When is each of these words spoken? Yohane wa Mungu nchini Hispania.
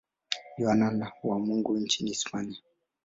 Yohane 0.57 1.07
wa 1.27 1.37
Mungu 1.39 1.77
nchini 1.77 2.09
Hispania. 2.09 2.57